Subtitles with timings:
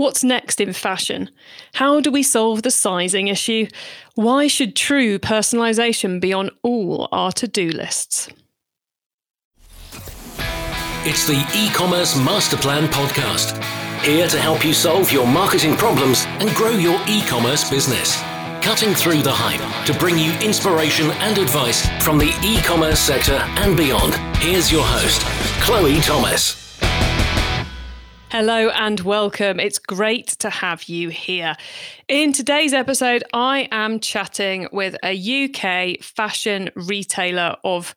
[0.00, 1.28] What's next in fashion?
[1.74, 3.66] How do we solve the sizing issue?
[4.14, 8.30] Why should true personalisation be on all our to do lists?
[11.04, 13.62] It's the e commerce master plan podcast.
[14.02, 18.22] Here to help you solve your marketing problems and grow your e commerce business.
[18.62, 23.44] Cutting through the hype to bring you inspiration and advice from the e commerce sector
[23.60, 24.14] and beyond.
[24.38, 25.20] Here's your host,
[25.62, 26.59] Chloe Thomas.
[28.32, 29.58] Hello and welcome.
[29.58, 31.56] It's great to have you here.
[32.06, 37.92] In today's episode, I am chatting with a UK fashion retailer of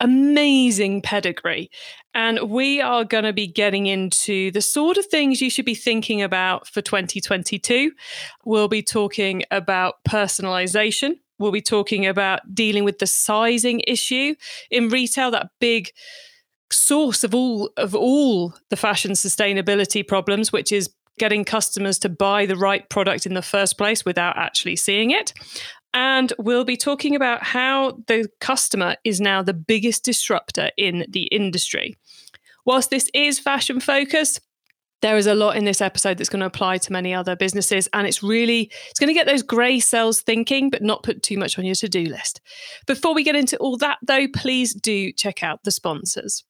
[0.00, 1.70] amazing pedigree.
[2.12, 5.76] And we are going to be getting into the sort of things you should be
[5.76, 7.92] thinking about for 2022.
[8.44, 11.20] We'll be talking about personalization.
[11.38, 14.34] We'll be talking about dealing with the sizing issue
[14.72, 15.92] in retail, that big
[16.70, 22.46] source of all of all the fashion sustainability problems, which is getting customers to buy
[22.46, 25.32] the right product in the first place without actually seeing it.
[25.94, 31.24] And we'll be talking about how the customer is now the biggest disruptor in the
[31.24, 31.96] industry.
[32.64, 34.40] Whilst this is fashion focused,
[35.00, 37.88] there is a lot in this episode that's going to apply to many other businesses
[37.92, 41.38] and it's really it's going to get those grey cells thinking but not put too
[41.38, 42.40] much on your to-do list
[42.86, 46.44] before we get into all that though please do check out the sponsors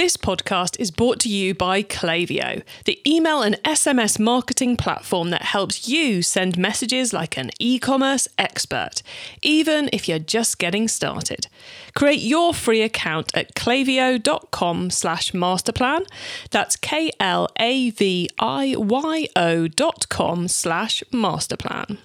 [0.00, 5.42] This podcast is brought to you by Klaviyo, the email and SMS marketing platform that
[5.42, 9.02] helps you send messages like an e commerce expert,
[9.42, 11.48] even if you're just getting started.
[11.94, 16.06] Create your free account at klaviyo.com slash masterplan.
[16.50, 21.98] That's K L A V I Y O dot com slash masterplan.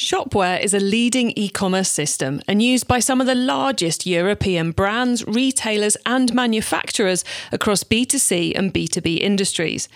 [0.00, 4.72] Shopware is a leading e commerce system and used by some of the largest European
[4.72, 9.90] brands, retailers, and manufacturers across B2C and B2B industries.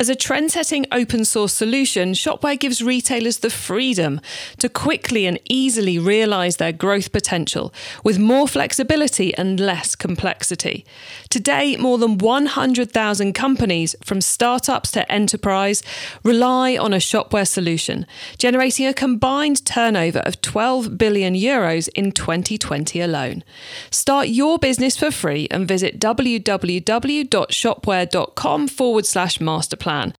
[0.00, 4.22] As a trend setting open source solution, Shopware gives retailers the freedom
[4.56, 10.86] to quickly and easily realize their growth potential with more flexibility and less complexity.
[11.28, 15.82] Today, more than 100,000 companies, from startups to enterprise,
[16.24, 18.06] rely on a Shopware solution,
[18.38, 23.44] generating a combined turnover of 12 billion euros in 2020 alone.
[23.90, 30.14] Start your business for free and visit www.shopware.com forward slash masterplan plan.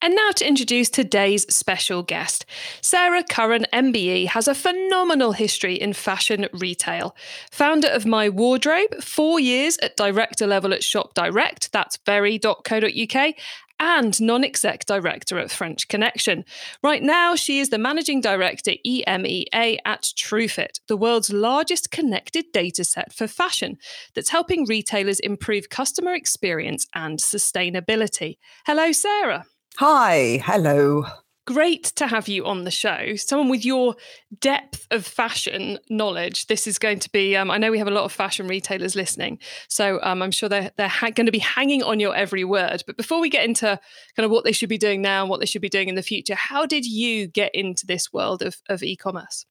[0.00, 2.44] And now to introduce today's special guest.
[2.80, 7.16] Sarah Curran, MBE, has a phenomenal history in fashion retail.
[7.50, 13.34] Founder of MyWardrobe, four years at director level at Shop Direct, that's very.co.uk,
[13.80, 16.44] and non exec director at French Connection.
[16.82, 22.84] Right now, she is the managing director EMEA at TrueFit, the world's largest connected data
[22.84, 23.76] set for fashion
[24.14, 28.38] that's helping retailers improve customer experience and sustainability.
[28.66, 29.44] Hello, Sarah.
[29.76, 31.04] Hi, hello
[31.48, 33.16] great to have you on the show.
[33.16, 33.96] Someone with your
[34.38, 36.46] depth of fashion knowledge.
[36.46, 37.34] This is going to be.
[37.34, 40.50] Um, I know we have a lot of fashion retailers listening, so um, I'm sure
[40.50, 42.84] they're they're ha- going to be hanging on your every word.
[42.86, 43.80] But before we get into
[44.14, 45.94] kind of what they should be doing now and what they should be doing in
[45.94, 49.46] the future, how did you get into this world of of e-commerce?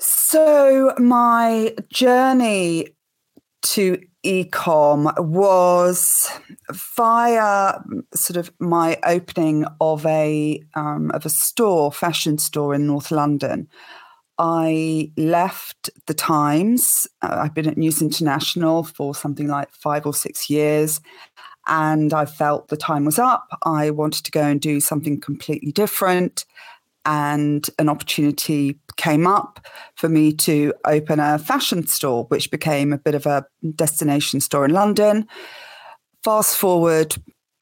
[0.00, 2.88] So my journey
[3.62, 6.30] to ecom was
[6.70, 7.74] via
[8.14, 13.68] sort of my opening of a um, of a store, fashion store in North London.
[14.38, 17.06] I left the Times.
[17.20, 21.00] Uh, I've been at News International for something like five or six years,
[21.66, 23.46] and I felt the time was up.
[23.64, 26.46] I wanted to go and do something completely different,
[27.04, 29.66] and an opportunity came up
[29.96, 33.44] for me to open a fashion store, which became a bit of a
[33.74, 35.26] destination store in London.
[36.22, 37.16] Fast forward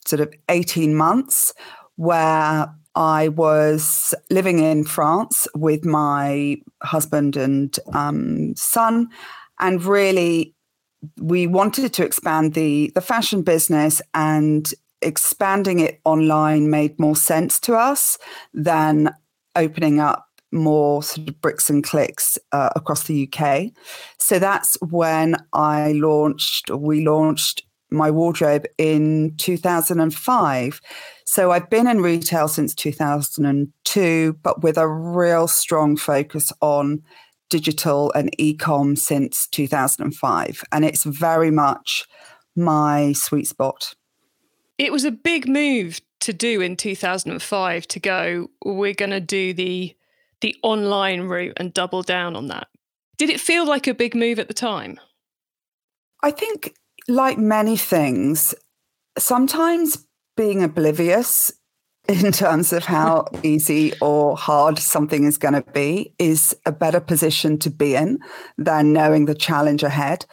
[0.04, 1.52] sort of 18 months,
[1.96, 9.08] where I was living in France with my husband and um, son,
[9.60, 10.54] and really
[11.20, 17.60] we wanted to expand the the fashion business and expanding it online made more sense
[17.60, 18.18] to us
[18.52, 19.14] than
[19.56, 23.70] opening up more sort of bricks and clicks uh, across the UK.
[24.18, 30.80] So that's when I launched, we launched MyWardrobe in 2005.
[31.26, 37.02] So I've been in retail since 2002, but with a real strong focus on
[37.50, 42.06] digital and e-com since 2005 and it's very much
[42.54, 43.94] my sweet spot.
[44.76, 49.54] It was a big move to do in 2005 to go we're going to do
[49.54, 49.94] the
[50.40, 52.68] the online route and double down on that.
[53.16, 55.00] Did it feel like a big move at the time?
[56.22, 56.74] I think
[57.08, 58.54] like many things,
[59.16, 60.06] sometimes
[60.36, 61.52] being oblivious
[62.08, 67.00] in terms of how easy or hard something is going to be is a better
[67.00, 68.18] position to be in
[68.56, 70.24] than knowing the challenge ahead.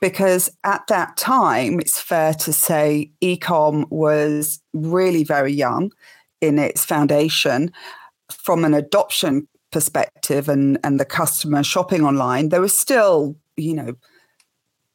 [0.00, 5.90] Because at that time, it's fair to say ecom was really very young
[6.40, 7.72] in its foundation.
[8.30, 13.94] From an adoption perspective and, and the customer shopping online, there was still, you know,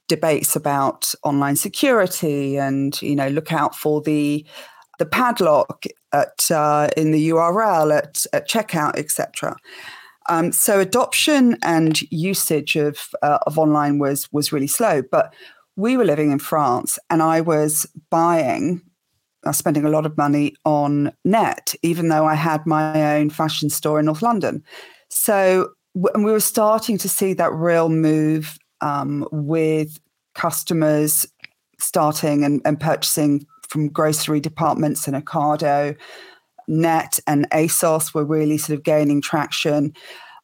[0.08, 4.46] debates about online security and you know look out for the
[5.00, 9.58] the padlock at uh, in the URL at, at checkout, etc.
[10.30, 15.02] Um, so adoption and usage of uh, of online was was really slow.
[15.02, 15.34] But
[15.76, 18.82] we were living in France, and I was buying,
[19.46, 23.70] uh, spending a lot of money on net, even though I had my own fashion
[23.70, 24.64] store in North London.
[25.10, 30.00] So w- we were starting to see that real move um, with
[30.36, 31.26] customers
[31.80, 35.98] starting and, and purchasing from grocery departments and Ocado,
[36.68, 39.94] Net and ASOS were really sort of gaining traction.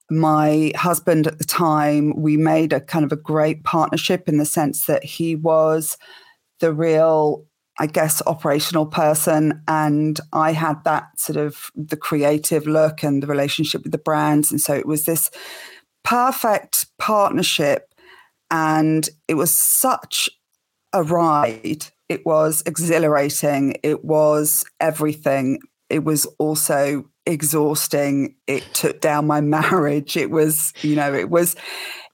[0.10, 4.46] My husband at the time, we made a kind of a great partnership in the
[4.46, 5.98] sense that he was
[6.60, 7.46] the real,
[7.80, 9.62] I guess, operational person.
[9.68, 14.52] And I had that sort of the creative look and the relationship with the brands.
[14.52, 15.30] And so it was this
[16.04, 17.94] perfect partnership.
[18.52, 20.28] And it was such
[20.92, 23.78] a ride it was exhilarating.
[23.84, 25.60] It was everything.
[25.90, 28.36] It was also exhausting.
[28.48, 30.18] It took down my marriage.
[30.18, 31.56] It was, you know, it was,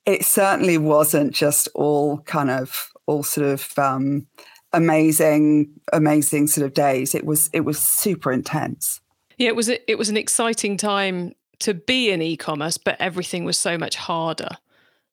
[0.06, 4.28] it certainly wasn't just all kind of, all sort of, um,
[4.76, 9.00] amazing amazing sort of days it was it was super intense
[9.38, 13.46] yeah it was a, it was an exciting time to be in e-commerce but everything
[13.46, 14.50] was so much harder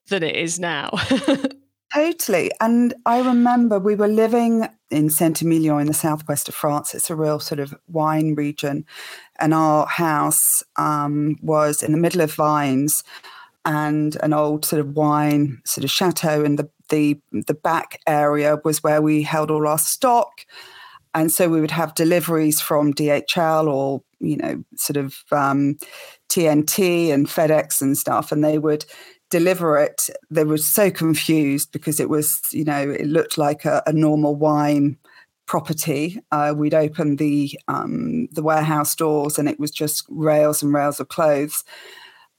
[0.09, 0.89] than it is now
[1.93, 2.49] Totally.
[2.59, 6.95] And I remember we were living in Saint-Emilion in the southwest of France.
[6.95, 8.85] It's a real sort of wine region.
[9.39, 13.03] And our house um, was in the middle of vines
[13.65, 16.43] and an old sort of wine sort of chateau.
[16.43, 20.45] And the, the, the back area was where we held all our stock.
[21.13, 25.77] And so we would have deliveries from DHL or, you know, sort of um,
[26.29, 28.31] TNT and FedEx and stuff.
[28.31, 28.83] And they would
[29.33, 33.81] deliver it, they were so confused because it was, you know, it looked like a,
[33.87, 34.95] a normal wine
[35.47, 36.19] property.
[36.31, 40.99] Uh, we'd opened the um, the warehouse doors, and it was just rails and rails
[40.99, 41.63] of clothes.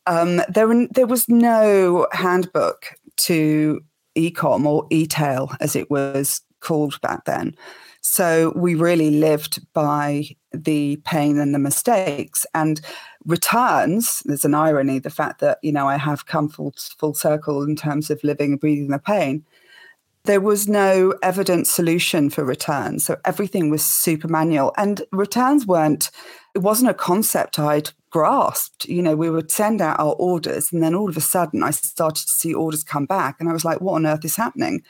[0.06, 3.80] Um, there, were, there was no handbook to
[4.16, 7.56] ecom or e-tail, as it was called back then.
[8.00, 12.46] So we really lived by the pain and the mistakes.
[12.52, 12.80] And
[13.26, 17.62] returns, there's an irony, the fact that, you know, I have come full, full circle
[17.62, 19.44] in terms of living and breathing the pain.
[20.24, 23.04] There was no evident solution for returns.
[23.04, 24.72] So everything was super manual.
[24.76, 26.10] And returns weren't,
[26.54, 28.86] it wasn't a concept I'd grasped.
[28.86, 31.72] You know, we would send out our orders, and then all of a sudden I
[31.72, 33.36] started to see orders come back.
[33.38, 34.82] And I was like, what on earth is happening?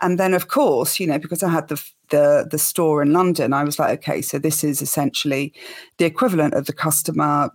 [0.00, 3.52] And then, of course, you know, because I had the the the store in London,
[3.52, 5.52] I was like, okay, so this is essentially
[5.98, 7.50] the equivalent of the customer,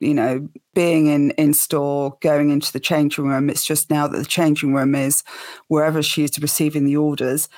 [0.00, 3.50] you know, being in in store, going into the changing room.
[3.50, 5.22] It's just now that the changing room is
[5.68, 7.48] wherever she is receiving the orders.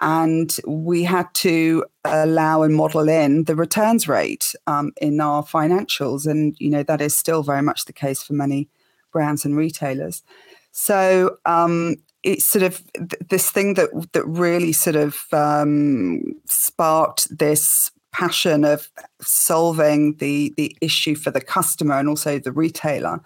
[0.00, 6.26] And we had to allow and model in the returns rate um, in our financials.
[6.26, 8.68] And, you know, that is still very much the case for many
[9.12, 10.24] brands and retailers.
[10.72, 12.82] So um, it's sort of
[13.28, 18.88] this thing that that really sort of um, sparked this passion of
[19.20, 23.20] solving the the issue for the customer and also the retailer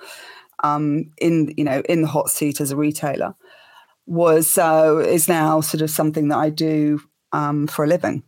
[0.63, 3.35] um, in you know in the hot seat as a retailer
[4.07, 7.01] was uh, is now sort of something that I do
[7.33, 8.23] um, for a living.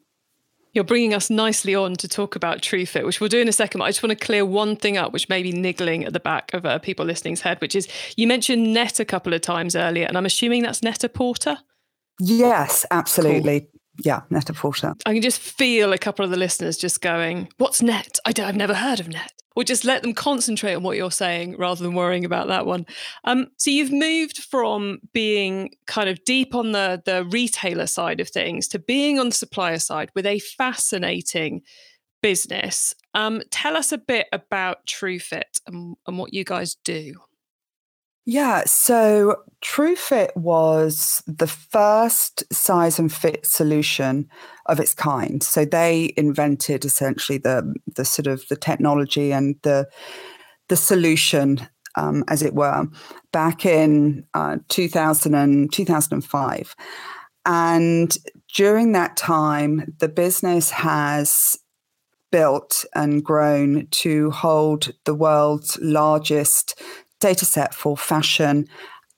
[0.73, 3.79] You're bringing us nicely on to talk about TrueFit, which we'll do in a second.
[3.79, 6.21] But I just want to clear one thing up, which may be niggling at the
[6.21, 9.75] back of uh, people listening's head, which is you mentioned Net a couple of times
[9.75, 11.59] earlier, and I'm assuming that's Net-a-Porter.
[12.21, 13.61] Yes, absolutely.
[13.61, 13.78] Cool.
[13.99, 14.95] Yeah, Net-a-Porter.
[15.07, 18.19] I can just feel a couple of the listeners just going, "What's Net?
[18.25, 21.57] I have never heard of Net." or just let them concentrate on what you're saying
[21.59, 22.87] rather than worrying about that one.
[23.25, 28.29] Um, so you've moved from being kind of deep on the the retailer side of
[28.29, 31.63] things to being on the supplier side with a fascinating
[32.23, 32.95] business.
[33.15, 37.15] Um, tell us a bit about TrueFit and, and what you guys do.
[38.31, 44.29] Yeah, so TrueFit was the first size and fit solution
[44.67, 45.43] of its kind.
[45.43, 49.89] So they invented essentially the the sort of the technology and the
[50.69, 52.89] the solution, um, as it were,
[53.33, 56.77] back in uh, 2000 and 2005.
[57.47, 58.15] And
[58.55, 61.59] during that time, the business has
[62.31, 66.79] built and grown to hold the world's largest
[67.21, 68.67] data set for fashion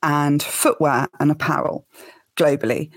[0.03, 1.85] and footwear and apparel
[2.35, 2.91] globally.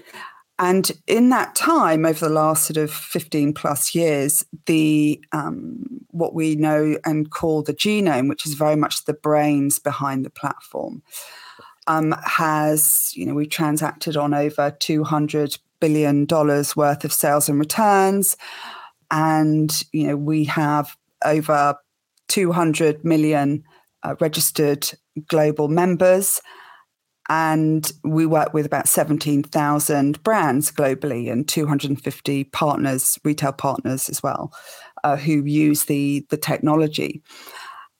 [0.58, 6.32] And in that time, over the last sort of 15 plus years, the um, what
[6.32, 11.02] we know and call the genome, which is very much the brains behind the platform,
[11.88, 18.36] um, has, you know, we've transacted on over $200 billion worth of sales and returns.
[19.10, 21.76] And, you know, we have over
[22.28, 23.64] 200 million
[24.04, 24.90] uh, registered
[25.28, 26.40] global members.
[27.30, 34.52] And we work with about 17,000 brands globally and 250 partners, retail partners as well,
[35.04, 37.22] uh, who use the, the technology.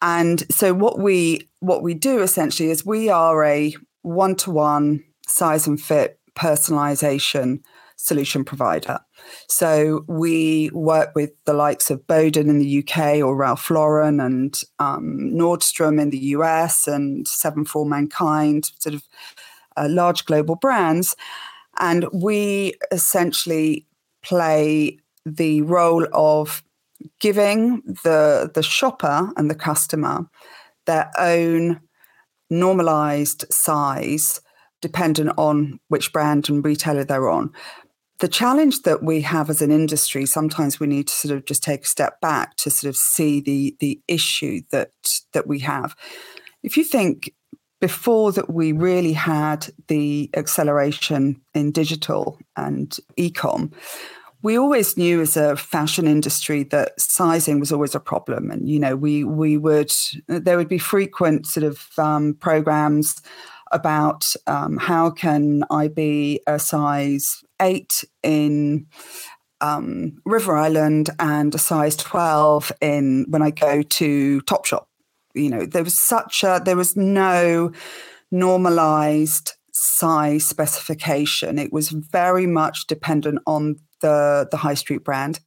[0.02, 5.80] And so what we what we do essentially is we are a one-to-one size and
[5.80, 7.60] fit personalization
[7.96, 8.98] solution provider.
[9.48, 14.60] So we work with the likes of Boden in the UK or Ralph Lauren and
[14.78, 19.02] um, Nordstrom in the US and Seven for Mankind, sort of
[19.76, 21.16] uh, large global brands.
[21.78, 23.86] And we essentially
[24.22, 26.62] play the role of
[27.20, 30.28] giving the, the shopper and the customer
[30.86, 31.80] their own
[32.50, 34.40] normalized size
[34.80, 37.50] dependent on which brand and retailer they're on.
[38.24, 41.62] The challenge that we have as an industry, sometimes we need to sort of just
[41.62, 44.92] take a step back to sort of see the the issue that
[45.34, 45.94] that we have.
[46.62, 47.34] If you think
[47.82, 53.72] before that we really had the acceleration in digital and e-com,
[54.40, 58.80] we always knew as a fashion industry that sizing was always a problem and you
[58.80, 59.92] know we we would
[60.28, 63.20] there would be frequent sort of um, programs
[63.74, 68.86] about um, how can i be a size 8 in
[69.60, 74.86] um, river island and a size 12 in when i go to topshop
[75.34, 77.72] you know there was such a there was no
[78.30, 85.40] normalized size specification it was very much dependent on the, the high street brand.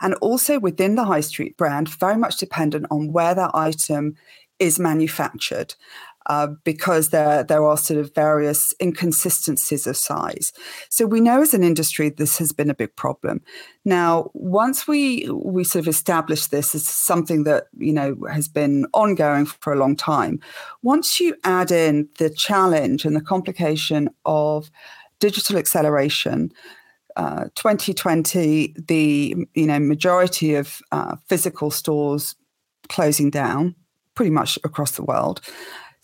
[0.00, 4.14] And also within the high street brand, very much dependent on where that item
[4.60, 5.74] is manufactured.
[6.28, 10.52] Uh, because there there are sort of various inconsistencies of size.
[10.90, 13.40] So we know as an industry this has been a big problem.
[13.86, 18.84] Now, once we we sort of established this as something that you know has been
[18.92, 20.40] ongoing for a long time,
[20.82, 24.70] once you add in the challenge and the complication of
[25.20, 26.52] digital acceleration,
[27.16, 32.36] 2020, uh, the you know majority of uh, physical stores
[32.90, 33.74] closing down
[34.14, 35.40] pretty much across the world.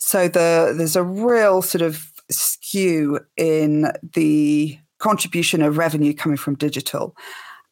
[0.05, 6.53] So the there's a real sort of skew in the contribution of revenue coming from
[6.53, 7.15] digital.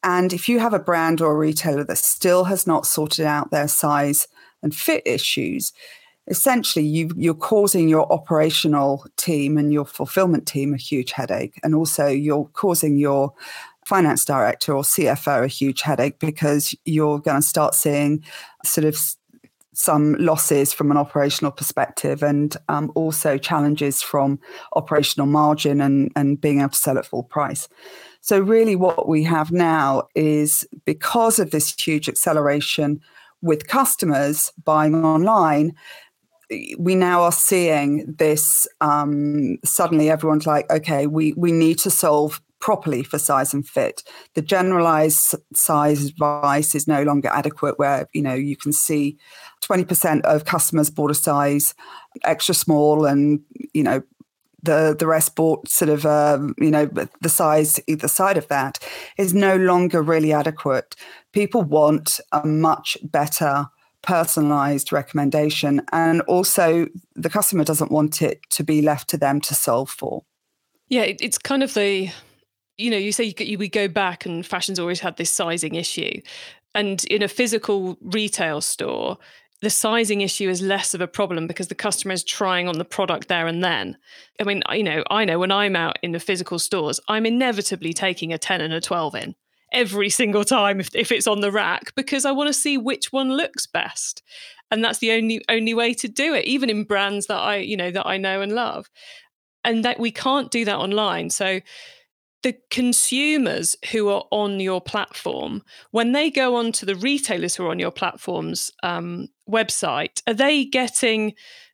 [0.02, 3.52] And if you have a brand or a retailer that still has not sorted out
[3.52, 4.28] their size
[4.64, 5.74] and fit issues,
[6.26, 11.60] essentially you, you're causing your operational team and your fulfillment team a huge headache.
[11.64, 13.32] And also you're causing your
[13.86, 18.24] finance director or CFO a huge headache because you're going to start seeing
[18.66, 18.98] sort of
[19.74, 24.40] some losses from an operational perspective and um, also challenges from
[24.74, 27.68] operational margin and, and being able to sell at full price.
[28.22, 33.02] So, really, what we have now is because of this huge acceleration
[33.42, 35.74] with customers buying online,
[36.78, 42.42] we now are seeing this um, suddenly everyone's like okay we we need to solve
[42.64, 44.04] properly for size and fit
[44.36, 49.18] the generalized size advice is no longer adequate where you know you can see
[49.62, 51.76] 20% of customers bought a size
[52.24, 53.42] extra small and
[53.74, 54.02] you know
[54.62, 56.86] the the rest bought sort of um, you know
[57.20, 58.80] the size either side of that
[59.18, 60.96] is no longer really adequate
[61.34, 63.68] people want a much better
[64.04, 65.82] personalized recommendation.
[65.92, 70.24] And also, the customer doesn't want it to be left to them to solve for.
[70.90, 72.12] Yeah, it's kind of the,
[72.78, 76.22] you know, you say you, we go back and fashion's always had this sizing issue.
[76.76, 79.18] And in a physical retail store,
[79.62, 82.86] the sizing issue is less of a problem because the customer is trying on the
[82.86, 83.98] product there and then.
[84.40, 87.94] I mean, you know, I know when I'm out in the physical stores, I'm inevitably
[87.94, 89.36] taking a 10 and a 12 in
[89.72, 93.12] every single time if, if it's on the rack because I want to see which
[93.12, 94.22] one looks best.
[94.70, 97.78] And that's the only only way to do it, even in brands that I, you
[97.78, 98.90] know, that I know and love.
[99.64, 101.30] And that we can't do that online.
[101.30, 101.62] So
[102.44, 107.66] the consumers who are on your platform, when they go on to the retailers who
[107.66, 111.34] are on your platform's um, website, are they getting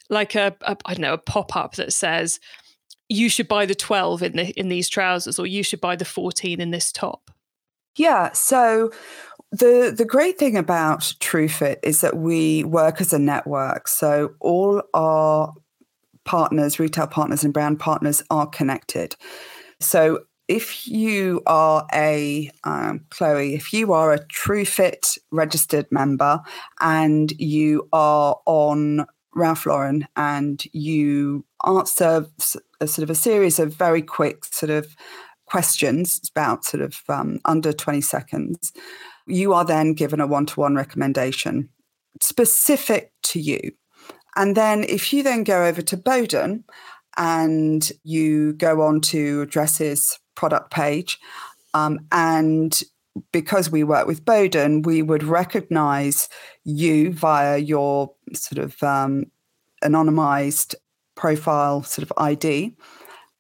[0.10, 2.40] like a, a I don't know a pop up that says
[3.10, 6.06] you should buy the 12 in the in these trousers or you should buy the
[6.06, 7.32] 14 in this top
[7.96, 8.92] yeah so
[9.52, 13.88] the the great thing about TrueFit is that we work as a network.
[13.88, 15.54] So all our
[16.26, 19.16] partners retail partners and brand partners are connected.
[19.80, 26.42] So if you are a um, Chloe, if you are a TrueFit registered member
[26.82, 32.26] and you are on Ralph Lauren and you answer
[32.82, 34.96] a sort of a series of very quick sort of
[35.46, 38.72] questions about sort of um, under 20 seconds,
[39.28, 41.70] you are then given a one to one recommendation
[42.22, 43.60] specific to you.
[44.36, 46.64] And then if you then go over to Boden
[47.18, 51.20] and you go on to Dresses product page
[51.74, 52.82] um, and
[53.32, 56.30] because we work with Boden, we would recognize
[56.64, 59.26] you via your sort of um,
[59.84, 60.76] anonymized
[61.16, 62.76] profile sort of ID.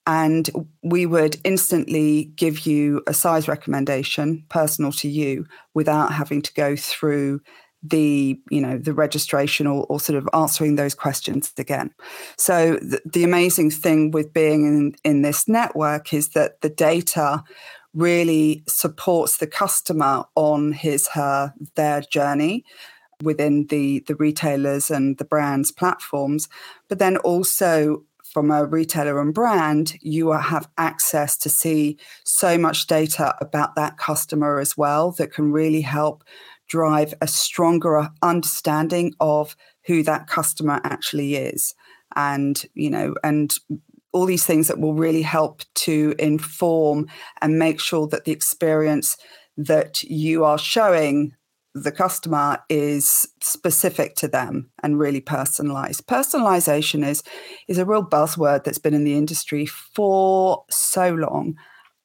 [0.06, 0.50] And
[0.84, 6.76] we would instantly give you a size recommendation personal to you without having to go
[6.76, 7.42] through
[7.82, 11.94] the you know the registration or, or sort of answering those questions again.
[12.38, 17.44] So the, the amazing thing with being in, in this network is that the data
[17.94, 22.66] really supports the customer on his her their journey
[23.24, 26.50] within the the retailers and the brands platforms.
[26.88, 32.86] But then also from a retailer and brand you have access to see so much
[32.86, 36.24] data about that customer as well that can really help
[36.70, 41.76] drive a stronger understanding of who that customer actually is
[42.16, 43.58] and you know and
[44.12, 47.08] all these things that will really help to inform
[47.42, 49.18] and make sure that the experience
[49.58, 51.36] that you are showing
[51.76, 56.08] the customer is specific to them and really personalized.
[56.08, 57.22] Personalization is
[57.68, 61.56] is a real buzzword that's been in the industry for so long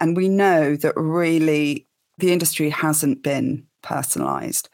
[0.00, 1.86] and we know that really
[2.18, 4.68] the industry hasn't been personalized.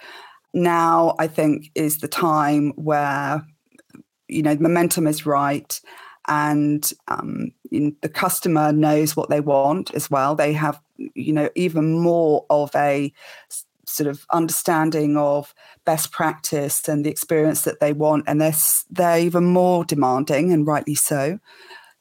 [0.52, 3.44] Now I think is the time where
[4.28, 5.80] you know momentum is right
[6.28, 10.34] and um, the customer knows what they want as well.
[10.36, 13.12] They have, you know, even more of a
[13.86, 15.52] sort of understanding of
[15.84, 18.54] best practice and the experience that they want, and they're
[18.90, 21.40] they're even more demanding, and rightly so.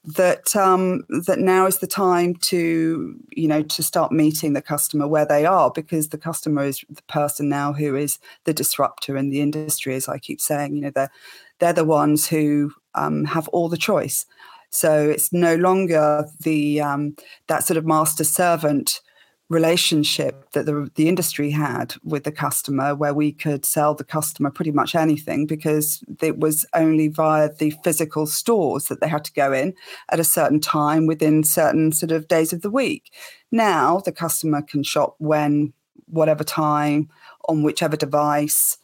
[0.05, 5.07] That um, that now is the time to you know to start meeting the customer
[5.07, 9.29] where they are because the customer is the person now who is the disruptor in
[9.29, 10.75] the industry, as I keep saying.
[10.75, 11.11] You know they're
[11.59, 14.25] they're the ones who um, have all the choice.
[14.69, 17.15] So it's no longer the um,
[17.47, 19.01] that sort of master servant
[19.49, 24.51] relationship that the, the industry had with the customer, where we could sell the customer
[24.51, 29.33] pretty much anything because it was only via the physical stores that they had to
[29.33, 29.73] go in
[30.11, 33.11] at a certain time within certain sort of days of the week.
[33.51, 35.73] Now the customer can shop when,
[36.05, 37.09] whatever time,
[37.47, 38.77] on whichever device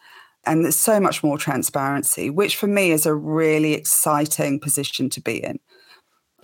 [0.45, 5.21] and there's so much more transparency, which for me is a really exciting position to
[5.21, 5.59] be in.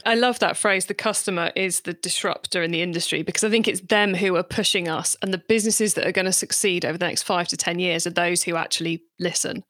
[0.06, 0.86] I love that phrase.
[0.86, 4.44] The customer is the disruptor in the industry because I think it's them who are
[4.44, 7.58] pushing us, and the businesses that are going to succeed over the next five to
[7.58, 9.64] 10 years are those who actually listen.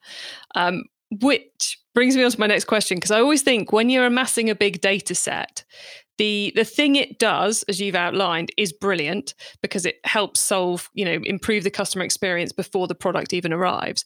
[0.54, 0.84] Um,
[1.20, 4.48] which brings me on to my next question because I always think when you're amassing
[4.48, 5.64] a big data set,
[6.18, 11.04] the the thing it does as you've outlined is brilliant because it helps solve you
[11.04, 14.04] know improve the customer experience before the product even arrives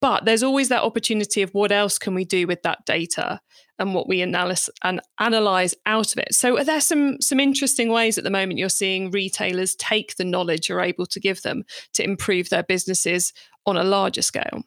[0.00, 3.40] but there's always that opportunity of what else can we do with that data
[3.78, 7.90] and what we analyze and analyze out of it so are there some some interesting
[7.90, 11.64] ways at the moment you're seeing retailers take the knowledge you're able to give them
[11.92, 13.32] to improve their businesses
[13.66, 14.62] on a larger scale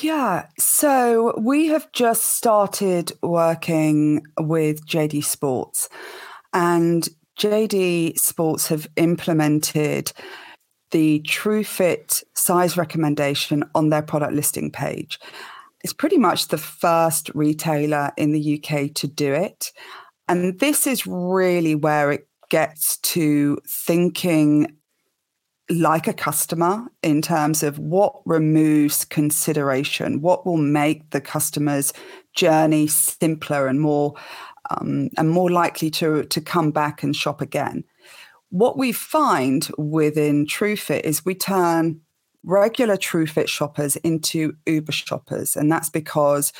[0.00, 5.90] yeah, so we have just started working with JD Sports,
[6.54, 7.06] and
[7.38, 10.12] JD Sports have implemented
[10.92, 15.18] the TrueFit size recommendation on their product listing page.
[15.82, 19.72] It's pretty much the first retailer in the UK to do it.
[20.28, 24.76] And this is really where it gets to thinking
[25.70, 31.92] like a customer in terms of what removes consideration, what will make the customer's
[32.34, 34.14] journey simpler and more
[34.70, 37.84] um, and more likely to to come back and shop again.
[38.50, 42.00] What we find within TrueFit is we turn
[42.44, 46.52] regular TrueFit shoppers into Uber shoppers, and that's because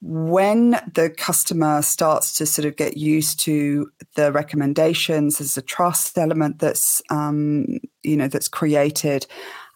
[0.00, 6.16] when the customer starts to sort of get used to the recommendations there's a trust
[6.16, 7.66] element that's um,
[8.04, 9.26] you know that's created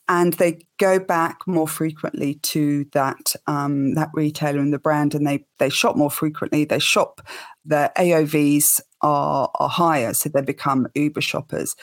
[0.08, 5.26] and they go back more frequently to that um, that retailer and the brand and
[5.26, 7.20] they they shop more frequently they shop
[7.64, 11.76] their AOVs are, are higher, so they become Uber shoppers.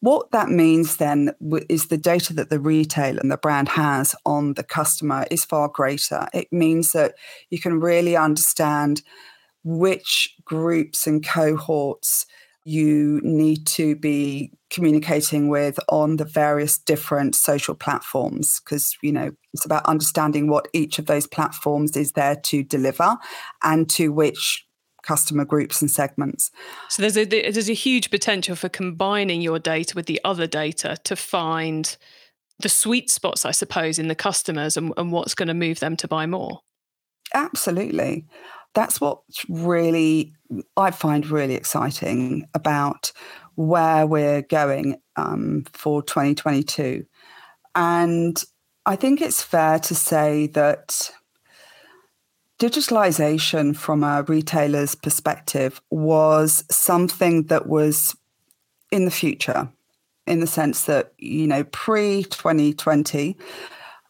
[0.00, 1.32] What that means then
[1.68, 5.68] is the data that the retailer and the brand has on the customer is far
[5.68, 6.26] greater.
[6.32, 7.14] It means that
[7.50, 9.02] you can really understand
[9.62, 12.24] which groups and cohorts
[12.64, 19.32] you need to be communicating with on the various different social platforms because you know
[19.52, 23.16] it's about understanding what each of those platforms is there to deliver
[23.64, 24.66] and to which
[25.10, 26.52] customer groups and segments.
[26.88, 30.98] So there's a there's a huge potential for combining your data with the other data
[31.02, 31.96] to find
[32.60, 35.96] the sweet spots, I suppose, in the customers and, and what's going to move them
[35.96, 36.60] to buy more.
[37.34, 38.26] Absolutely.
[38.74, 40.32] That's what really
[40.76, 43.10] I find really exciting about
[43.56, 47.04] where we're going um, for 2022.
[47.74, 48.44] And
[48.86, 51.10] I think it's fair to say that
[52.60, 58.14] digitalization from a retailer's perspective was something that was
[58.92, 59.68] in the future
[60.26, 63.36] in the sense that you know pre 2020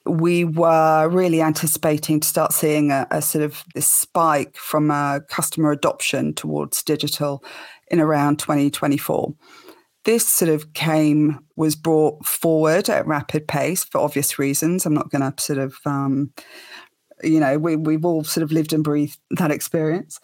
[0.04, 5.20] we were really anticipating to start seeing a, a, sort of this spike from a
[5.28, 7.44] customer adoption towards digital
[7.88, 9.32] in around 2024
[10.04, 14.86] this sort of came was brought forward at rapid pace for obvious reasons.
[14.86, 16.32] I'm not going to sort of um,
[17.22, 20.20] you know, we, we've all sort of lived and breathed that experience.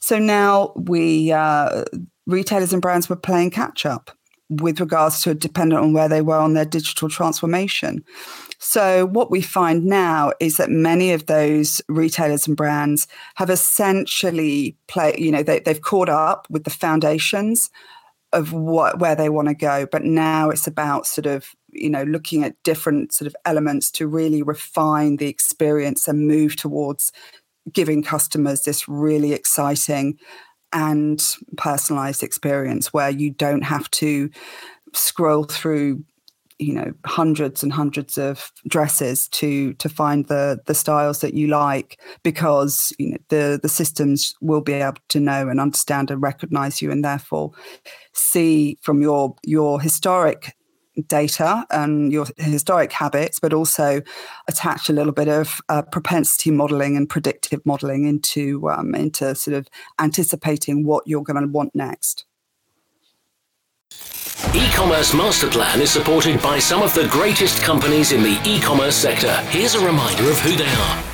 [0.00, 1.84] So now we, uh,
[2.26, 4.10] retailers and brands were playing catch up
[4.50, 8.02] with regards to dependent on where they were on their digital transformation.
[8.58, 14.76] So what we find now is that many of those retailers and brands have essentially
[14.86, 17.70] play, you know, they, they've caught up with the foundations
[18.32, 19.86] of what where they want to go.
[19.86, 24.06] But now it's about sort of you know looking at different sort of elements to
[24.06, 27.12] really refine the experience and move towards
[27.72, 30.18] giving customers this really exciting
[30.72, 34.30] and personalized experience where you don't have to
[34.92, 36.02] scroll through
[36.58, 41.46] you know hundreds and hundreds of dresses to to find the the styles that you
[41.46, 46.20] like because you know the the systems will be able to know and understand and
[46.20, 47.52] recognize you and therefore
[48.12, 50.54] see from your your historic
[51.06, 54.02] data and your historic habits, but also
[54.48, 59.56] attach a little bit of uh, propensity modeling and predictive modeling into um, into sort
[59.56, 59.68] of
[60.00, 62.24] anticipating what you're going to want next.
[64.54, 69.34] E-commerce master plan is supported by some of the greatest companies in the e-commerce sector.
[69.50, 71.04] Here's a reminder of who they are.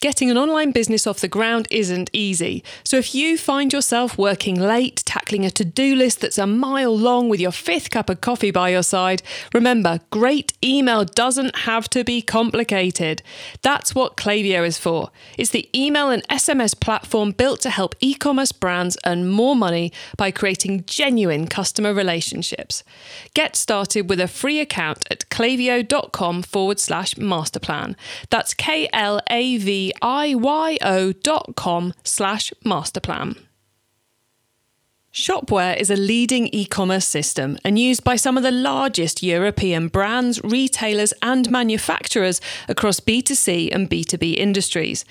[0.00, 2.62] Getting an online business off the ground isn't easy.
[2.84, 6.96] So if you find yourself working late, tackling a to do list that's a mile
[6.96, 11.88] long with your fifth cup of coffee by your side, remember, great email doesn't have
[11.88, 13.22] to be complicated.
[13.62, 15.10] That's what Klaviyo is for.
[15.36, 19.92] It's the email and SMS platform built to help e commerce brands earn more money
[20.16, 22.84] by creating genuine customer relationships.
[23.34, 27.96] Get started with a free account at klaviyo.com forward slash masterplan.
[28.30, 29.92] That's K L A V
[31.56, 33.45] com slash masterplan.
[35.16, 39.88] Shopware is a leading e commerce system and used by some of the largest European
[39.88, 45.06] brands, retailers, and manufacturers across B2C and B2B industries.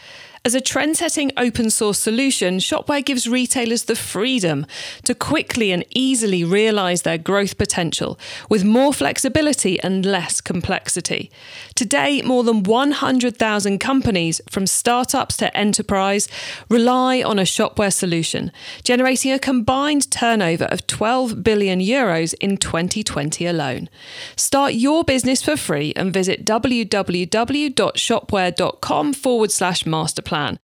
[0.45, 4.67] As a trend setting open source solution, Shopware gives retailers the freedom
[5.05, 11.31] to quickly and easily realize their growth potential with more flexibility and less complexity.
[11.73, 16.27] Today, more than 100,000 companies, from startups to enterprise,
[16.69, 18.51] rely on a Shopware solution,
[18.84, 23.89] generating a combined turnover of 12 billion euros in 2020 alone.
[24.36, 30.60] Start your business for free and visit www.shopware.com forward slash masterplan plan.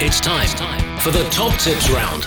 [0.00, 2.26] It's time for the top tips round.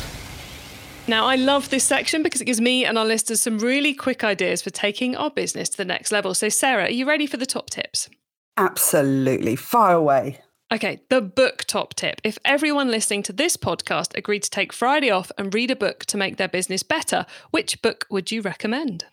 [1.09, 4.23] Now, I love this section because it gives me and our listeners some really quick
[4.23, 6.33] ideas for taking our business to the next level.
[6.33, 8.09] So, Sarah, are you ready for the top tips?
[8.55, 9.55] Absolutely.
[9.57, 10.39] Fire away.
[10.73, 12.19] Okay, the book top tip.
[12.23, 16.05] If everyone listening to this podcast agreed to take Friday off and read a book
[16.07, 19.05] to make their business better, which book would you recommend?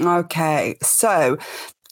[0.00, 1.36] Okay, so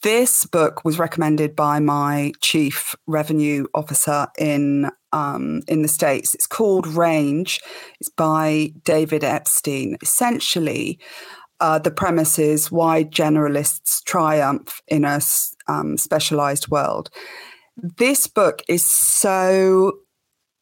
[0.02, 6.34] this book was recommended by my chief revenue officer in um, in the states.
[6.34, 7.60] It's called Range.
[8.00, 9.96] It's by David Epstein.
[10.02, 10.98] Essentially,
[11.58, 15.20] uh, the premise is why generalists triumph in a
[15.68, 17.10] um, specialized world.
[17.76, 19.92] This book is so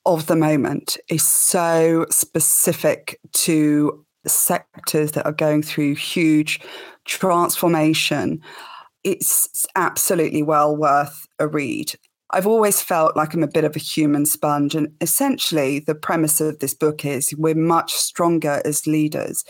[0.07, 0.97] of the moment.
[1.11, 6.61] is so specific to sectors that are going through huge
[7.05, 8.43] transformation
[9.05, 11.93] it's absolutely well worth a read.
[12.31, 14.75] I've always felt like I'm a bit of a human sponge.
[14.75, 19.45] And essentially, the premise of this book is we're much stronger as leaders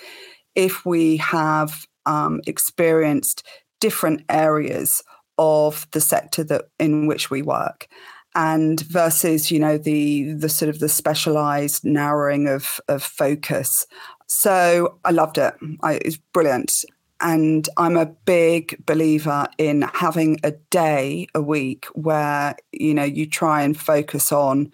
[0.55, 3.47] if we have um, experienced
[3.81, 5.03] different areas
[5.39, 7.87] of the sector that in which we work
[8.35, 13.87] and versus you know the the sort of the specialized narrowing of of focus
[14.27, 16.85] so i loved it I, it's brilliant
[17.21, 23.27] and i'm a big believer in having a day a week where you know you
[23.27, 24.71] try and focus on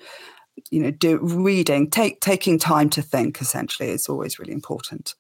[0.70, 5.14] you know do reading take taking time to think essentially is always really important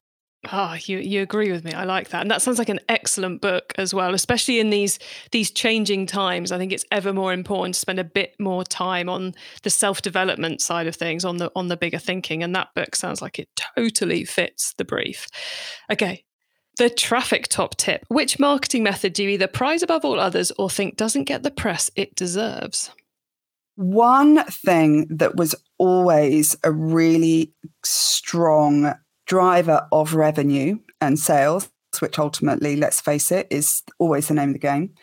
[0.52, 1.72] Oh, you you agree with me.
[1.72, 2.20] I like that.
[2.20, 4.98] And that sounds like an excellent book as well, especially in these
[5.30, 6.52] these changing times.
[6.52, 10.60] I think it's ever more important to spend a bit more time on the self-development
[10.60, 12.42] side of things, on the on the bigger thinking.
[12.42, 15.26] And that book sounds like it totally fits the brief.
[15.90, 16.24] Okay.
[16.76, 18.04] The traffic top tip.
[18.08, 21.50] Which marketing method do you either prize above all others or think doesn't get the
[21.50, 22.90] press it deserves?
[23.76, 27.52] One thing that was always a really
[27.84, 28.94] strong
[29.26, 31.68] driver of revenue and sales,
[32.00, 34.94] which ultimately, let's face it, is always the name of the game,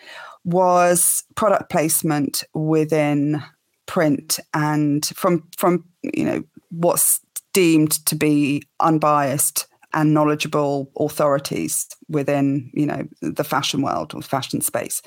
[0.43, 3.43] was product placement within
[3.87, 7.19] print and from from you know what's
[7.53, 14.61] deemed to be unbiased and knowledgeable authorities within you know the fashion world or fashion
[14.61, 15.01] space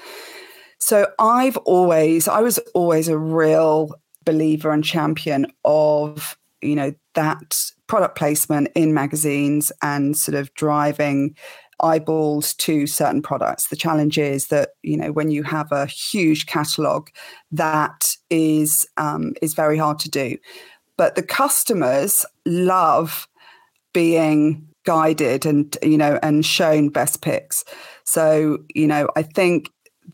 [0.78, 3.90] so i've always i was always a real
[4.24, 11.34] believer and champion of you know that product placement in magazines and sort of driving
[11.80, 13.68] eyeballs to certain products.
[13.68, 17.08] The challenge is that you know when you have a huge catalog,
[17.52, 20.38] that is um, is very hard to do.
[20.96, 23.28] But the customers love
[23.92, 27.64] being guided and you know and shown best picks.
[28.04, 29.70] So you know I think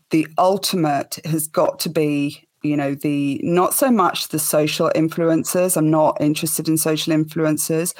[0.09, 5.77] the ultimate has got to be you know the not so much the social influencers.
[5.77, 7.93] I'm not interested in social influencers.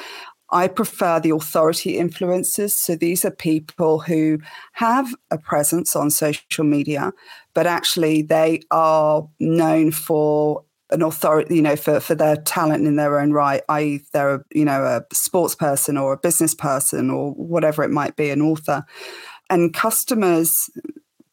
[0.54, 2.72] I prefer the authority influencers.
[2.72, 4.38] So these are people who
[4.74, 7.14] have a presence on social media
[7.54, 12.96] but actually they are known for an authority, you know, for, for their talent in
[12.96, 17.10] their own right, i.e., they're, a, you know, a sports person or a business person
[17.10, 18.84] or whatever it might be, an author.
[19.50, 20.70] And customers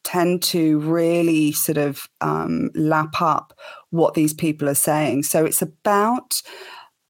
[0.03, 3.53] tend to really sort of um, lap up
[3.91, 5.23] what these people are saying.
[5.23, 6.41] So it's about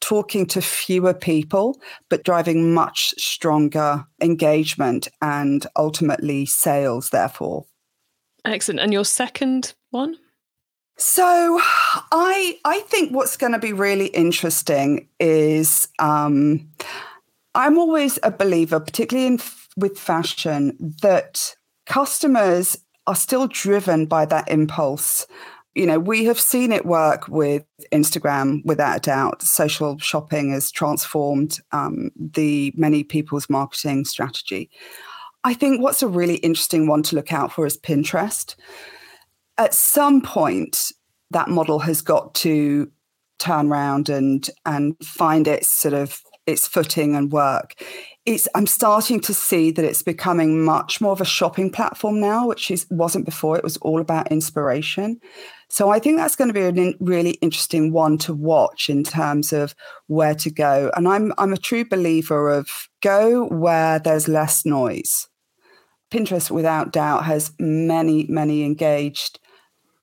[0.02, 7.66] talking to fewer people, but driving much stronger engagement and ultimately sales, therefore.
[8.46, 8.80] Excellent.
[8.80, 10.16] And your second one?
[11.00, 11.58] So
[12.12, 16.68] I I think what's going to be really interesting is um,
[17.56, 19.40] I'm always a believer, particularly in
[19.78, 25.26] with fashion, that customers are still driven by that impulse.
[25.74, 29.42] You know, we have seen it work with Instagram without a doubt.
[29.42, 34.70] Social shopping has transformed um, the many people's marketing strategy.
[35.46, 38.56] I think what's a really interesting one to look out for is Pinterest.
[39.60, 40.94] At some point,
[41.32, 42.90] that model has got to
[43.40, 47.76] turn around and and find its sort of its footing and work.
[48.26, 52.48] It's i'm starting to see that it's becoming much more of a shopping platform now
[52.48, 53.58] which is wasn't before.
[53.58, 55.20] It was all about inspiration.
[55.70, 59.52] So i think that's going to be a really interesting one to watch in terms
[59.52, 59.76] of
[60.08, 60.90] where to go.
[60.96, 65.28] And i'm i'm a true believer of go where there's less noise.
[66.12, 69.40] Pinterest without doubt has many many engaged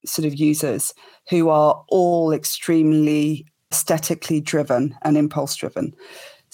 [0.07, 0.93] sort of users
[1.29, 5.95] who are all extremely aesthetically driven and impulse driven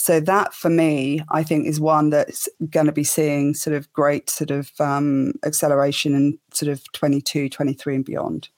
[0.03, 3.93] so that for me, I think is one that's going to be seeing sort of
[3.93, 8.49] great sort of um, acceleration in sort of 22, 23 and beyond.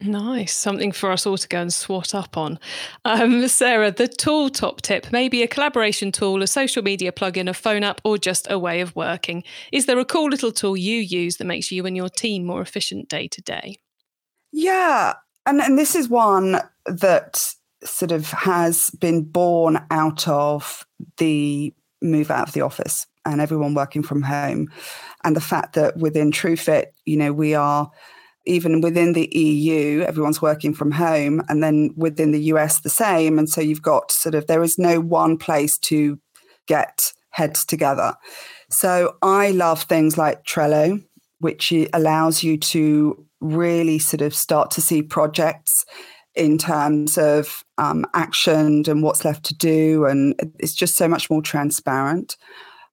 [0.00, 0.54] Nice.
[0.54, 2.58] Something for us all to go and swot up on.
[3.04, 7.54] Um, Sarah, the tool top tip, maybe a collaboration tool, a social media plugin, a
[7.54, 9.44] phone app, or just a way of working.
[9.72, 12.62] Is there a cool little tool you use that makes you and your team more
[12.62, 13.76] efficient day to day?
[14.56, 15.12] Yeah.
[15.44, 17.52] And, and this is one that
[17.84, 20.86] sort of has been born out of
[21.18, 24.68] the move out of the office and everyone working from home
[25.24, 27.90] and the fact that within TrueFit, you know, we are
[28.46, 33.38] even within the EU, everyone's working from home, and then within the US, the same.
[33.38, 36.18] And so you've got sort of, there is no one place to
[36.66, 38.14] get heads together.
[38.70, 41.04] So I love things like Trello,
[41.40, 45.84] which allows you to really sort of start to see projects
[46.34, 50.04] in terms of um, action and what's left to do.
[50.04, 52.36] And it's just so much more transparent.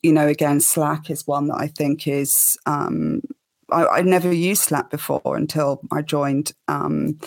[0.01, 3.21] You know, again, Slack is one that I think is, um,
[3.71, 7.19] I, I never used Slack before until I joined um,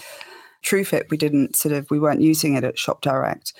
[0.64, 1.10] TrueFit.
[1.10, 3.52] We didn't sort of we weren't using it at Shop Direct.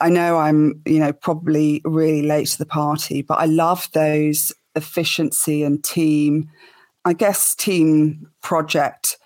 [0.00, 4.52] I know I'm you know probably really late to the party, but I love those
[4.74, 6.50] efficiency and team,
[7.04, 9.18] I guess team project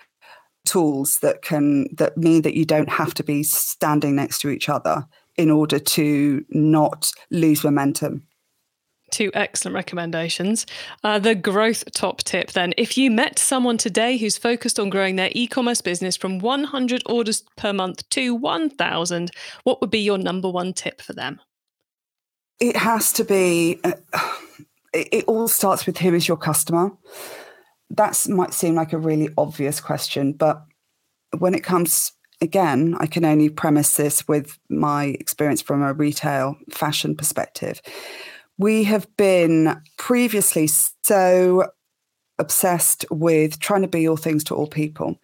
[0.65, 4.69] tools that can that mean that you don't have to be standing next to each
[4.69, 8.23] other in order to not lose momentum.
[9.09, 10.67] Two excellent recommendations.
[11.03, 12.73] Uh, the growth top tip then.
[12.77, 17.01] If you met someone today who's focused on growing their e commerce business from 100
[17.07, 19.31] orders per month to 1,000,
[19.63, 21.39] what would be your number one tip for them?
[22.59, 23.93] It has to be, uh,
[24.93, 26.91] it, it all starts with who is your customer.
[27.91, 30.63] That might seem like a really obvious question, but
[31.37, 36.55] when it comes again, I can only premise this with my experience from a retail
[36.71, 37.81] fashion perspective.
[38.57, 41.71] We have been previously so
[42.37, 45.19] obsessed with trying to be all things to all people,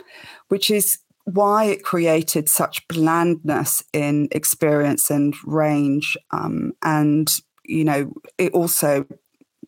[0.49, 6.17] which is why it created such blandness in experience and range.
[6.31, 7.29] Um, and,
[7.63, 9.05] you know, it also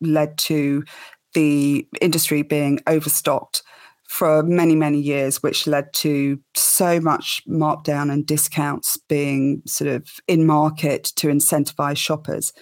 [0.02, 0.84] led to
[1.38, 3.62] the industry being overstocked
[4.10, 10.08] for many, many years, which led to so much markdown and discounts being sort of
[10.28, 12.54] in market to incentivize shoppers.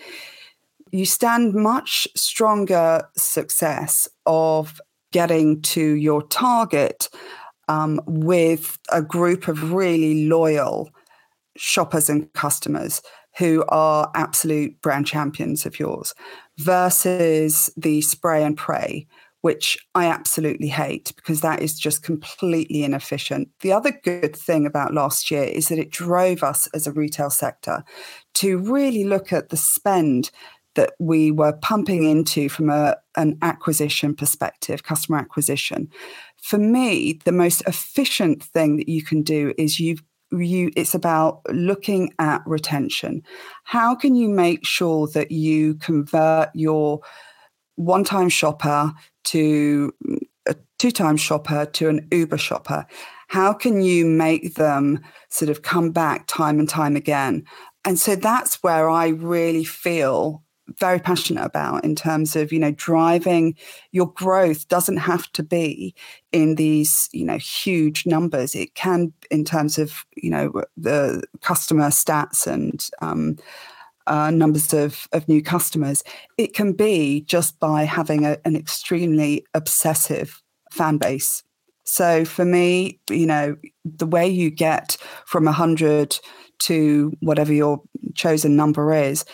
[0.92, 4.82] You stand much stronger success of
[5.14, 7.08] getting to your target
[7.70, 10.90] um, with a group of really loyal
[11.56, 13.02] shoppers and customers
[13.38, 16.14] who are absolute brand champions of yours
[16.58, 19.08] versus the spray and pray
[19.46, 23.48] which I absolutely hate because that is just completely inefficient.
[23.60, 27.30] The other good thing about last year is that it drove us as a retail
[27.30, 27.84] sector
[28.36, 30.32] to really look at the spend
[30.74, 35.90] that we were pumping into from a, an acquisition perspective, customer acquisition.
[36.42, 41.42] For me, the most efficient thing that you can do is you've you it's about
[41.52, 43.24] looking at retention.
[43.64, 47.02] How can you make sure that you convert your
[47.76, 48.94] one-time shopper
[49.26, 49.94] to
[50.48, 52.86] a two time shopper to an Uber shopper?
[53.28, 57.44] How can you make them sort of come back time and time again?
[57.84, 60.44] And so that's where I really feel
[60.80, 63.56] very passionate about in terms of you know driving
[63.92, 65.94] your growth doesn't have to be
[66.32, 71.90] in these you know huge numbers it can in terms of you know the customer
[71.90, 73.38] stats and um,
[74.08, 76.04] uh, numbers of, of new customers.
[76.38, 81.44] It can be just by having a, an extremely obsessive fan base.
[81.84, 86.20] So for me, you know, the way you get from 100
[86.58, 87.82] to whatever your
[88.16, 89.26] chosen number is,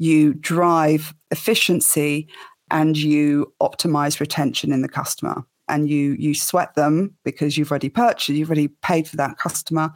[0.00, 2.26] you drive efficiency
[2.70, 7.88] and you optimize retention in the customer and you you sweat them because you've already
[7.88, 9.92] purchased you've already paid for that customer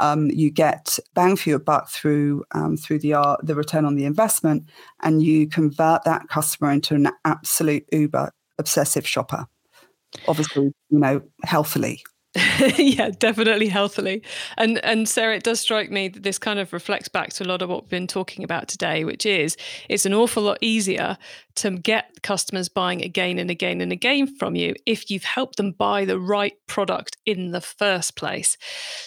[0.00, 3.96] um, you get bang for your buck through um, through the uh, the return on
[3.96, 4.64] the investment,
[5.02, 9.46] and you convert that customer into an absolute uber obsessive shopper.
[10.26, 12.02] Obviously, you know, healthily.
[12.78, 14.22] yeah, definitely healthily.
[14.56, 17.48] And and Sarah, it does strike me that this kind of reflects back to a
[17.48, 19.56] lot of what we've been talking about today, which is
[19.88, 21.18] it's an awful lot easier
[21.56, 25.72] to get customers buying again and again and again from you if you've helped them
[25.72, 28.56] buy the right product in the first place.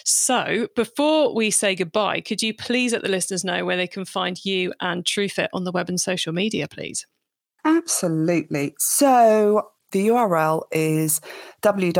[0.04, 4.04] So before we say goodbye, could you please let the listeners know where they can
[4.04, 7.06] find you and TrueFit on the web and social media, please?
[7.64, 8.74] Absolutely.
[8.78, 11.22] So the URL is
[11.62, 11.98] www.truefit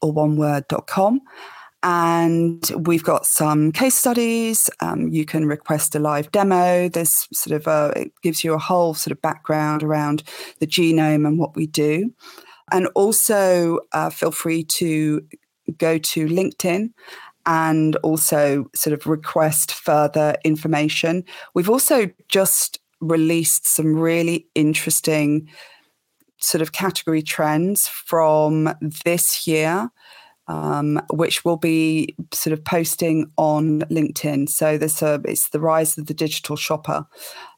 [0.00, 1.20] or one word.com.
[1.82, 4.70] And we've got some case studies.
[4.80, 6.88] Um, you can request a live demo.
[6.88, 10.22] There's sort of a, it gives you a whole sort of background around
[10.60, 12.14] the genome and what we do.
[12.70, 15.26] And also uh, feel free to
[15.76, 16.92] go to LinkedIn
[17.46, 21.24] and also sort of request further information.
[21.54, 25.48] We've also just released some really interesting
[26.40, 28.74] sort of category trends from
[29.04, 29.90] this year.
[30.48, 34.48] Um, which will be sort of posting on LinkedIn.
[34.48, 37.06] So there's a, it's the rise of the digital shopper,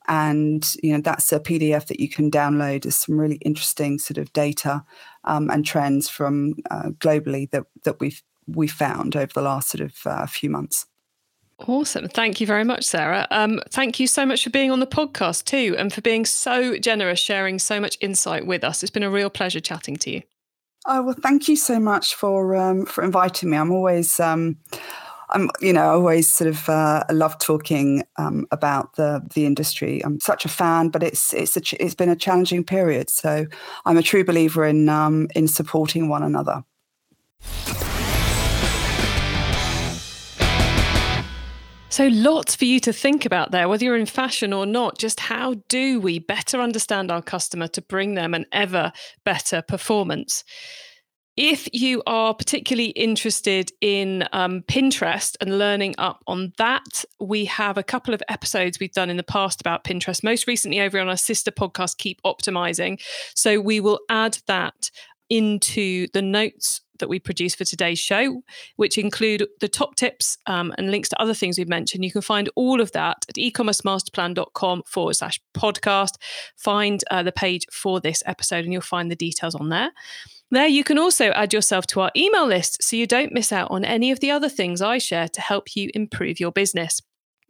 [0.09, 2.83] and you know that's a PDF that you can download.
[2.83, 4.85] There's some really interesting sort of data
[5.25, 9.83] um, and trends from uh, globally that that we've we found over the last sort
[9.83, 10.85] of uh, few months.
[11.69, 12.09] Awesome.
[12.09, 13.27] Thank you very much, Sarah.
[13.31, 16.77] Um, thank you so much for being on the podcast too and for being so
[16.79, 18.83] generous, sharing so much insight with us.
[18.83, 20.23] It's been a real pleasure chatting to you.
[20.87, 23.57] Oh, well, thank you so much for um, for inviting me.
[23.57, 24.19] I'm always.
[24.19, 24.57] Um,
[25.35, 30.05] I'm, you know, I always sort of uh, love talking um, about the the industry.
[30.05, 33.11] I'm such a fan, but it's it's a, it's been a challenging period.
[33.11, 33.47] So
[33.87, 36.65] I'm a true believer in um, in supporting one another.
[41.93, 44.97] So, lots for you to think about there, whether you're in fashion or not.
[44.97, 48.93] Just how do we better understand our customer to bring them an ever
[49.27, 50.43] better performance?
[51.37, 57.77] If you are particularly interested in um, Pinterest and learning up on that, we have
[57.77, 61.11] a couple of episodes we've done in the past about Pinterest, most recently over on
[61.11, 63.03] our sister podcast, Keep Optimizing.
[63.35, 64.91] So we will add that
[65.29, 68.43] into the notes that we produce for today's show,
[68.77, 72.05] which include the top tips um, and links to other things we've mentioned.
[72.05, 76.15] You can find all of that at ecommercemasterplan.com forward slash podcast.
[76.57, 79.91] Find uh, the page for this episode and you'll find the details on there.
[80.53, 83.71] There, you can also add yourself to our email list so you don't miss out
[83.71, 87.01] on any of the other things I share to help you improve your business.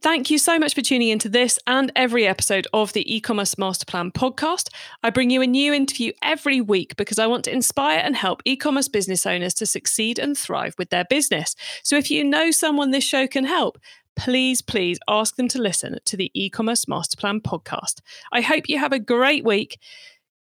[0.03, 3.87] Thank you so much for tuning into this and every episode of the e-commerce master
[3.87, 4.69] plan podcast.
[5.05, 8.43] I bring you a new interview every week because I want to inspire and help
[8.45, 11.55] e-commerce business owners to succeed and thrive with their business.
[11.85, 13.79] So if you know someone this show can help,
[14.17, 18.01] please, please ask them to listen to the e-commerce master plan podcast.
[18.33, 19.79] I hope you have a great week.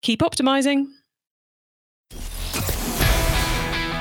[0.02, 0.86] Keep optimizing.